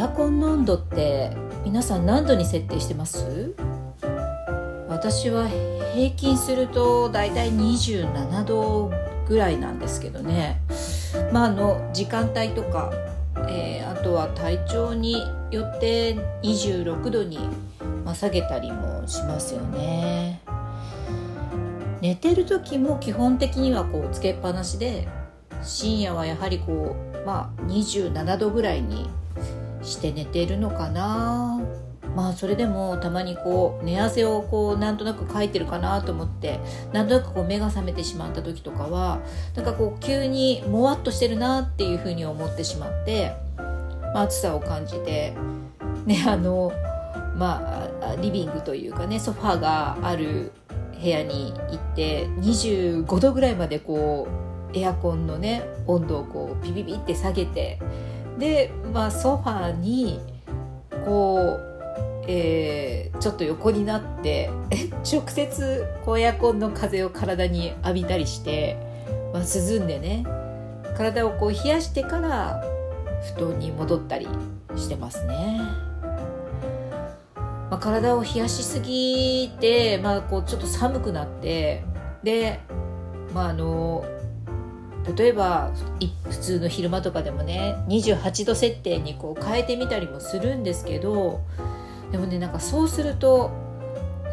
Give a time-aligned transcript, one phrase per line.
[0.00, 1.30] エアコンの温度って
[1.62, 3.54] 皆さん何度に設定してます？
[4.88, 5.46] 私は
[5.94, 8.90] 平均するとだいたい27度
[9.28, 10.62] ぐらいなんですけどね。
[11.34, 12.90] まああの時間帯とか、
[13.46, 17.38] えー、あとは体調によって26度に、
[18.02, 20.40] まあ、下げたりもしますよね。
[22.00, 25.06] 寝てる時も基本的にはこうつけっぱなしで
[25.62, 29.06] 深夜はやはりこうまあ27度ぐらいに
[29.82, 31.60] して寝てるのかな。
[32.14, 36.58] まあそれでもたまにこう寝汗をこうなんとなくかいてるかなと思って
[36.92, 39.20] なんとなくこう目が覚めてしまった時とかは
[39.54, 43.32] なんかこう急にもわっとしてるなっていうふうに思ってしまって、
[44.12, 45.34] まあ、暑さを感じて
[46.04, 46.72] ねあの
[47.36, 50.52] まあリビングというかねソファーがある
[51.00, 54.28] 部屋に行って25度ぐらいまでこ
[54.74, 57.78] うエアコンのね温度をこうピピピって下げて
[58.40, 60.18] で、まあ、ソファーに
[61.04, 64.50] こう、えー、ちょっと横になって
[65.04, 68.78] 直接こうエアコンの風を体に浴びたりして、
[69.32, 70.24] まあ、涼んでね
[70.96, 72.64] 体をこう冷やしてから
[73.36, 74.26] 布団に戻ったり
[74.74, 75.60] してますね。
[77.70, 81.84] まあ、体を冷やしすぎて、まあ、こうちょっと寒くなって
[82.24, 82.58] で、
[83.32, 84.04] まあ、あの
[85.16, 85.70] 例えば
[86.28, 91.40] 普通の昼間とかでもね28度設定にこう変えてみたりもするんですけど
[92.12, 93.50] でもねなんかそうすると、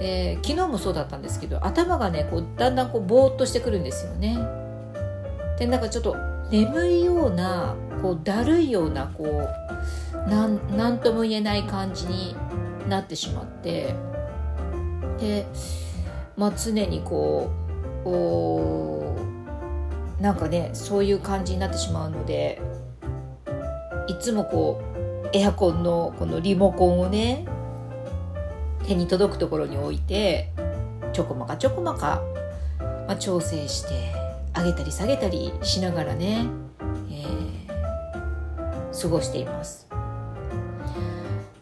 [0.00, 4.38] えー、昨日もそうだったんですけど頭がねこうだんだんこうぼーっとしてくるんですよね。
[5.58, 6.16] でなんかちょっと
[6.50, 12.36] 眠いようなこうだるいようなこうなんなんとも言えない感じに
[12.88, 13.94] なってしまって
[15.18, 15.46] で、
[16.36, 17.50] まあ、常にこ
[18.04, 18.08] う
[20.20, 22.60] なんかねそういう感じになってしまうので
[24.08, 24.82] いつもこ
[25.24, 27.44] うエアコンのこのリモコンをね
[28.86, 30.52] 手に届くところに置いて
[31.12, 32.22] ちょこまかちょこまか、
[32.78, 34.12] まあ、調整して
[34.54, 36.46] 上げたり下げたりしながらね、
[37.10, 39.86] えー、過ごしています。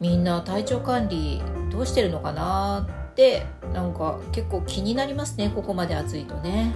[0.00, 1.40] みんな体調管理
[1.72, 6.74] どうしてるのかなってなんか結構気になりますねここまで暑いとね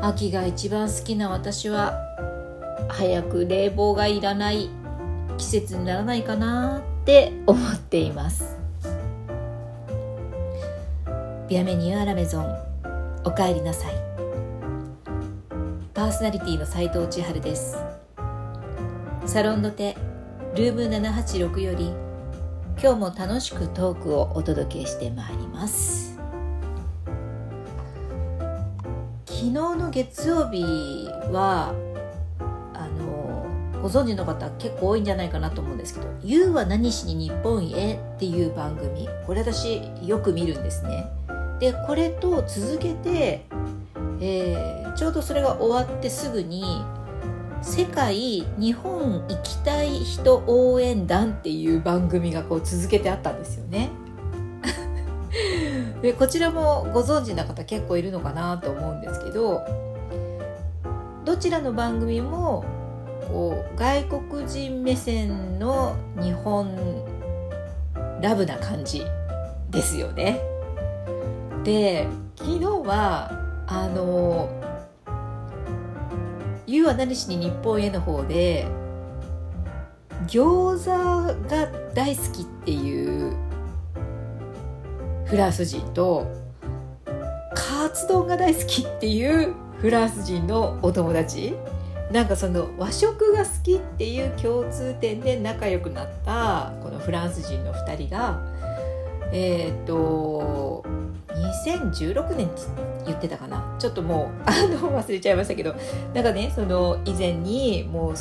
[0.00, 1.98] 秋が一番好きな私は
[2.88, 4.70] 早く冷房がいらない
[5.36, 8.56] 季節にならないかなって思っています。
[11.48, 12.56] ビアメニューアラメゾン
[13.24, 13.94] おかえりなさい。
[15.94, 17.76] パーソナリティの斉藤千春です。
[19.26, 19.96] サロンの手
[20.54, 21.92] ルーム786より
[22.80, 26.17] 今日も楽しくトークをお届けしてまいります。
[29.48, 30.62] 昨日の月曜日
[31.32, 31.72] は
[32.74, 33.46] あの
[33.80, 41.10] ご存知の方結構多いんじゃないかなと思うんですけど「YOU は何しに日本へ」っていう番組これ私よく見るんですね
[41.60, 43.46] でこれと続けて、
[44.20, 46.84] えー、ちょうどそれが終わってすぐに
[47.62, 53.88] 世界日本行きたい人応援団っていう番組がこう続けてあったんですよね。
[56.02, 59.62] でこちらもご存知な方結構いるのかなと思うんですけど
[61.24, 62.64] どちらの番組も
[63.28, 66.74] こう外国人目線の日本
[68.22, 69.02] ラブな感じ
[69.70, 70.40] ですよね。
[71.62, 72.06] で
[72.36, 73.30] 昨日は
[73.66, 74.48] あの
[76.66, 78.66] You は何しに日本への方で
[80.26, 83.47] 餃子が大好きっていう
[85.28, 86.26] フランス人と
[87.54, 91.54] カツ丼が大好きっていうフランス人のお友達。
[92.10, 98.40] なんかその和食が好きっていう共通点で仲良くなったこのフランス人の2人が
[99.30, 100.86] えっ、ー、と
[101.28, 102.62] 2016年って
[103.04, 103.76] 言ってたかな。
[103.78, 105.74] ちょっともう あの忘れちゃいましたけど
[106.14, 108.14] なんかねその以前にもう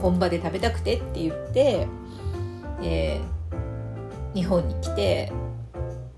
[0.00, 1.86] 本場で食べたくてって言って、
[2.82, 5.30] えー、日本に来て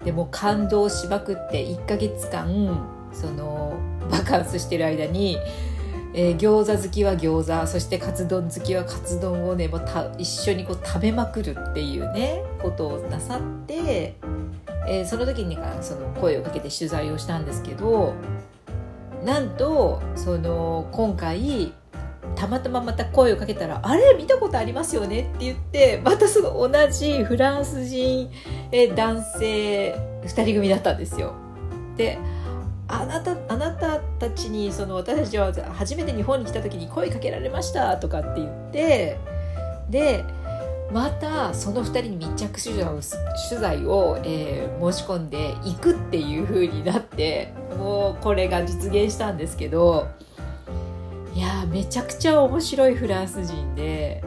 [0.04, 3.76] でも感動しまくって1ヶ月間その
[4.10, 5.38] バカンスしてる間に、
[6.14, 14.16] えー、餃子好きは餃子そしてカツ丼好きはカツ丼をねもうた一緒にこう食べまくるっていうねことをなさって
[14.86, 18.14] えー、その時にその声をかけて取材をしたんですけど
[19.24, 21.72] なんとその今回
[22.42, 28.28] たまたままた声をかけたら「あれ見たことありますよね」って言ってまたその同じフランス人、
[28.72, 29.94] え男性
[30.24, 31.34] 2人組だったんですよ。
[31.96, 32.18] で
[32.88, 39.18] あなたあなたたちにその私たちは初めて日本に来た時に声かけられましたとかって言って
[39.88, 40.24] で
[40.92, 43.00] またその2人に密着取材を
[43.48, 50.08] 取材を、えー、申し込んでいくっていう風になってもうこれが実現したんですけど
[51.34, 54.22] いやめちゃくちゃ面白いフランス人で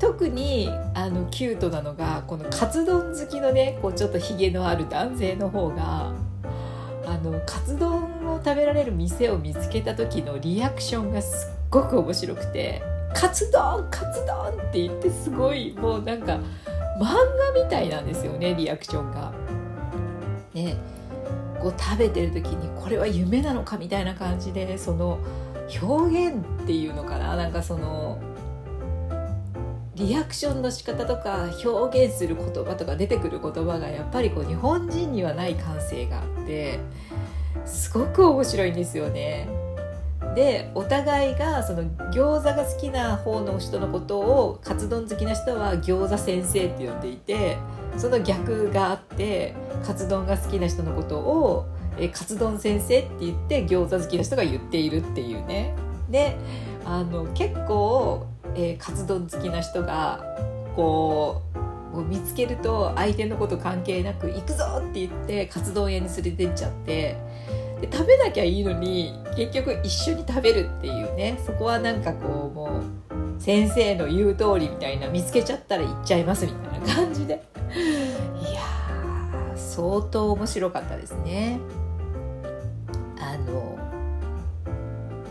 [0.00, 6.12] 特にあのキュートなのがこのカツ丼好きのねこうちょっとひげのある男性の方が
[7.06, 12.82] あのカツ丼を食べられる店を見つけた時のリアクションがすっごく面白くて
[13.14, 16.40] 「カツ丼カツ丼!」って言ってすごいもうなんか
[16.98, 19.32] 漫画みたいなんですよねリアクションが。
[20.54, 20.76] ね
[21.62, 25.20] こう食べてる時にこれは夢なのかみたいな感じでその
[25.80, 27.36] 表現っていうのかな？
[27.36, 28.20] なんかその
[29.94, 36.80] リアクションの仕方とか表現する言葉とか出てくる言葉がやっぱりこう日本人にはない感性があって
[37.64, 39.48] すごく面白いんですよね。
[40.34, 47.58] でお互いがその餃子が好きな方の人のことをカツ丼好きな人は餃子先生って呼んでいて
[47.98, 51.66] その逆があってカツ丼が好きな人のことを
[51.98, 55.74] えカツ丼先生って言って餃子好きな人が言っているっていうね
[56.08, 56.36] で
[56.84, 60.24] あの結構えー、カツ丼好きな人が
[60.76, 61.42] こ
[61.94, 67.16] う見つけると相手のこと関係なく「行くぞ!」って言ってカツ丼屋に連れてっちゃって
[67.82, 71.38] で食べなきゃいいのに結局一緒に食べるっていうね。
[71.44, 77.42] そこはなんかこうもう先生の言う通りみたいな見つけちゃったら行っちゃいますみたいな感じで。
[78.40, 78.60] いや
[79.56, 81.58] 相当面白かったですね。
[83.18, 83.76] あの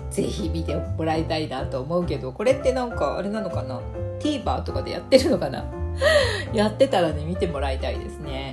[0.10, 3.80] ぜひ見てもらいたいなと思うけどこれってなんかあれなのかな
[4.20, 5.64] ？TVer とかでやってるのかな？
[6.54, 8.51] やってたらね見てもらいたいですね。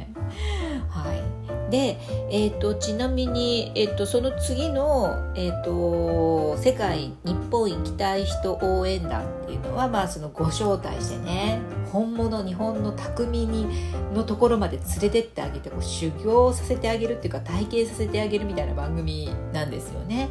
[1.71, 1.99] で、
[2.31, 11.61] えーと、ちなみに、えーと、その次の、えーと、世界日本行きたい人応援団っていうのは、まあ、そのご招待してね
[11.93, 13.67] 本物日本の匠に
[14.15, 20.29] のところまで連れてってあげてこう修行させてあげるっていうか体験させてあげるみたいな番組なんですよね。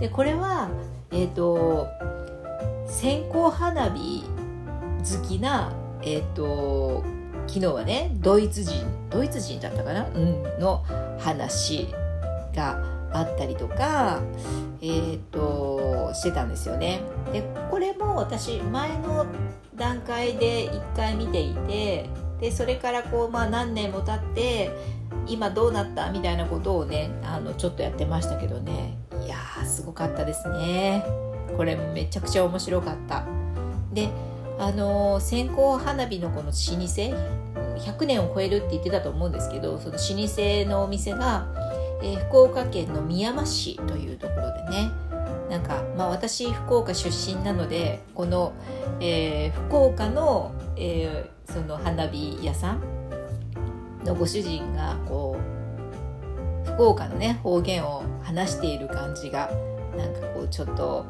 [0.00, 0.68] でこれは
[1.10, 1.88] えっ、ー、と
[2.86, 4.24] 線香花火
[4.98, 5.72] 好きな
[6.02, 7.04] えっ、ー、と
[7.46, 10.84] 昨日はねドイツ人ドイツ人だったかな、うん、の
[11.18, 11.88] 話
[12.54, 12.82] が
[13.12, 14.20] あったりとか、
[14.80, 17.00] えーと、してたんですよね。
[17.32, 19.26] でこれも私前の
[19.74, 22.10] 段階で1回見ていて
[22.40, 24.70] でそれからこう、まあ、何年も経って
[25.26, 28.98] 今どうなったみたいなことをねあのちょっとやってましたけどね。
[29.24, 31.04] いやーすごかったですね。
[31.56, 33.24] これめちゃくちゃ面白かった。
[33.92, 34.10] で
[34.58, 37.46] あの、線香花火のこの老舗
[37.78, 41.46] 100年を超えるって言ってたと思うんですけどその老舗のお店が、
[42.02, 44.90] えー、福岡県の宮山市というところでね
[45.50, 48.52] なんか、まあ、私福岡出身なのでこの、
[49.00, 52.82] えー、福岡の、えー、その花火屋さん
[54.04, 55.36] のご主人がこ
[56.64, 59.50] う福岡のね方言を話している感じが
[59.96, 61.06] なんかこうちょっと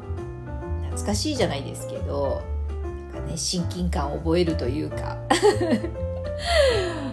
[0.89, 2.41] 懐かしいじゃないですけど
[3.19, 5.17] かね親近感を覚えるというか。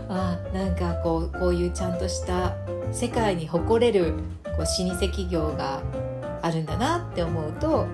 [0.08, 2.54] あなんかこうこういうちゃんとした
[2.92, 4.12] 世界に誇れる
[4.44, 5.80] こう老舗企業が
[6.42, 7.86] あるんだなって思うと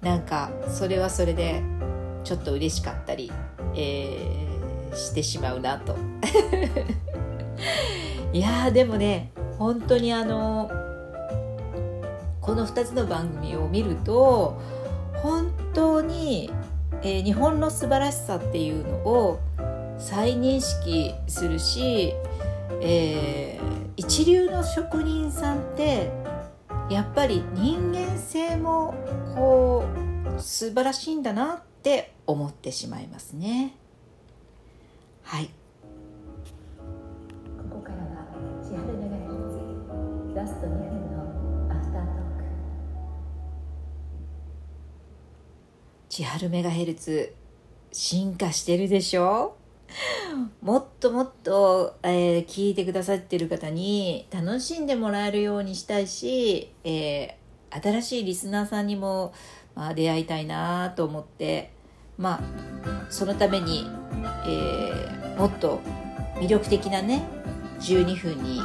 [0.00, 1.62] なんかそれはそれで
[2.24, 3.30] ちょっと嬉しかったり、
[3.76, 5.96] えー、してしまうなと。
[8.32, 10.68] いやでもね本当にあの
[12.40, 14.60] この2つの番組を見ると
[15.22, 16.50] 本当に、
[17.04, 19.40] えー、日本の素晴らしさっていうのを
[19.98, 22.14] 再認識するし、
[22.80, 26.10] えー、一流の職人さんって
[26.88, 28.94] やっぱり人間性も
[29.34, 29.84] こ
[30.38, 33.74] う素晴らしいんだなって思ってしまいますね。
[35.22, 35.46] はい
[37.70, 38.26] ここからは
[38.62, 39.34] 千春メガヘル
[40.30, 40.91] ツラスト2
[46.12, 47.32] 千春メガヘルツ
[47.90, 49.56] 進化してるでしょ？
[50.60, 59.32] もっともっと、えー、聞いてくださってる方に楽しんでもらえるようにしたいし、えー、新しいリスナーさんにも、
[59.74, 61.72] まあ、出会いたいなと思って
[62.18, 63.86] まあそのために、
[64.46, 65.80] えー、もっと
[66.34, 67.26] 魅力的なね
[67.80, 68.60] 12分に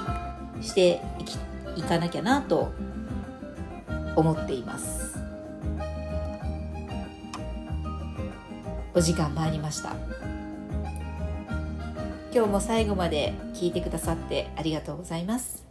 [0.61, 1.37] していき
[1.79, 2.73] いかなきゃなと
[4.17, 5.26] 思っています。
[8.97, 9.95] お時間参りました
[12.33, 15.67] 今日も最後まで聞いてくださってありがとうございます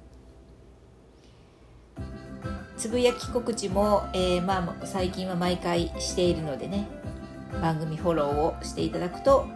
[2.76, 6.86] つぶやき告知も、えー、まあ最近は毎回しているのでね
[7.60, 9.48] 番組フォローをしていただくと、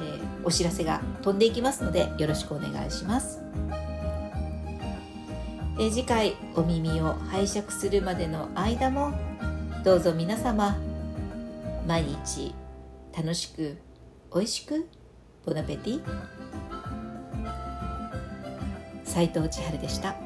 [0.00, 3.40] えー、お知らせが飛んでいきますのでよろしくお願いします。
[5.80, 9.12] え次回お耳を拝借するまでの間も
[9.82, 10.76] どうぞ皆様
[11.88, 12.54] 毎日
[13.16, 13.78] 楽しく
[14.34, 14.88] 美味しく
[15.46, 16.02] ボナペティ
[19.04, 20.16] 斉藤千春でした。